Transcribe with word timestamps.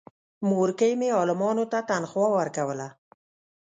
مورکۍ 0.49 0.91
مې 0.99 1.09
عالمانو 1.17 1.63
ته 1.71 1.79
تنخوا 1.89 2.27
ورکوله. 2.37 2.87